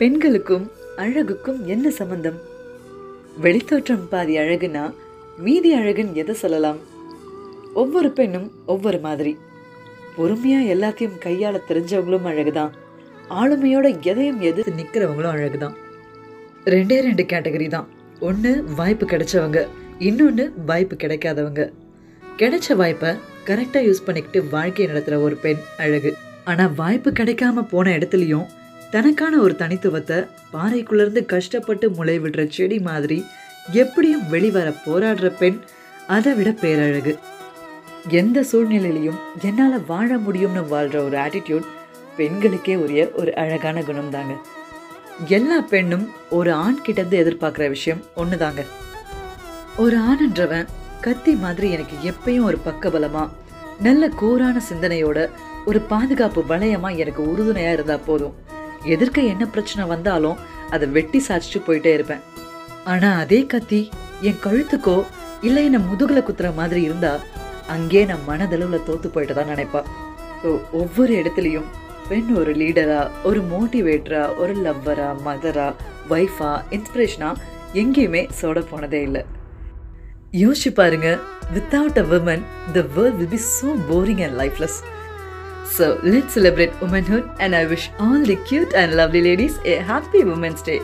[0.00, 2.38] பெண்களுக்கும் அழகுக்கும் என்ன சம்பந்தம்?
[3.42, 4.94] வெளித்தோற்றம் பாதி அழகுனா
[5.38, 6.76] மீதி அழகுன்னு எதை சொல்லலாம்?
[7.74, 9.38] ஒவ்வொரு பெண்ணும் ஒவ்வொரு மாதிரி.
[10.16, 12.70] பொறுமையாக எல்லாத்தையும் கையாள தெரிஞ்சவங்களும் அழகுதான்.
[13.30, 15.74] ஆளுமையோட எதையும் எதிர்த்து நிற்கிறவங்களும் அழகுதான்.
[16.64, 17.88] ரெண்டே ரெண்டு கேட்டகரி தான்.
[18.20, 19.66] ஒன்று வாய்ப்பு கிடைச்சவங்க.
[19.98, 21.72] இன்னொன்று வாய்ப்பு கிடைக்காதவங்க.
[22.36, 23.10] கிடைச்ச வாய்ப்பை
[23.46, 26.14] கரெக்டாக யூஸ் பண்ணிக்கிட்டு வாழ்க்கையை நடத்துகிற ஒரு பெண் அழகு.
[26.44, 28.46] ஆனால் வாய்ப்பு கிடைக்காம போன இடத்துலையும்
[28.90, 33.24] தனக்கான ஒரு தனித்துவத்தை பாறைக்குள்ளேருந்து கஷ்டப்பட்டு முளை விடுற செடி மாதிரி
[33.72, 35.58] எப்படியும் வெளிவர போராடுற பெண்
[36.06, 37.18] அதை விட பேரழகு.
[38.08, 41.68] எந்த சூழ்நிலையிலையும் என்னால் வாழ முடியும்னு வாழ்கிற ஒரு ஆட்டிடியூட்
[42.16, 44.34] பெண்களுக்கே உரிய ஒரு அழகான குணம் தாங்க
[45.26, 48.64] எல்லா பெண்ணும் ஒரு ஆண் கிட்டேருந்து எதிர்பார்க்குற விஷயம் ஒன்று தாங்க
[49.76, 50.66] ஒரு ஆண்ன்றவன்
[51.00, 53.28] கத்தி மாதிரி எனக்கு எப்பயும் ஒரு பக்கபலமா
[53.82, 55.30] நல்ல கூரான சிந்தனையோட
[55.66, 58.34] ஒரு பாதுகாப்பு வளையமாக எனக்கு உறுதுணையாக இருந்தால் போதும்.
[58.94, 62.22] எதிர்க்க என்ன பிரச்சனை வந்தாலும் அதை வெட்டி சாய்ச்சிட்டு போயிட்டே இருப்பேன்.
[62.84, 63.80] ஆனா அதே கத்தி
[64.28, 64.96] என் கழுத்துக்கோ
[65.42, 67.12] இல்ல என்ன முதுகுல குத்துற மாதிரி இருந்தா
[67.74, 69.80] அங்கே நான் மனதளவுல தோத்து போயிட்டு தான் நினைப்பா.
[70.42, 71.68] ஸோ ஒவ்வொரு இடத்துலையும்
[72.08, 75.68] பெண் ஒரு லீடரா ஒரு மோட்டிவேட்டரா ஒரு லவ்வரா மதரா
[76.08, 77.30] ஒய்ஃபா இன்ஸ்பிரேஷனா
[77.82, 79.22] எங்கேயுமே சோட போனதே இல்லை.
[80.32, 81.08] யோசிச்சு பாருங்க
[81.54, 82.42] without a women
[82.72, 84.78] the world will be so boring and lifeless
[85.70, 90.24] so let's celebrate womanhood and i wish all the cute and lovely ladies a happy
[90.24, 90.80] women's day